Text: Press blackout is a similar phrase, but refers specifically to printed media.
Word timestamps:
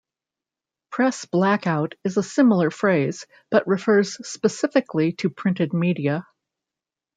Press 0.89 1.25
blackout 1.25 1.93
is 2.03 2.17
a 2.17 2.23
similar 2.23 2.71
phrase, 2.71 3.27
but 3.51 3.67
refers 3.67 4.13
specifically 4.27 5.11
to 5.17 5.29
printed 5.29 5.73
media. 5.73 6.25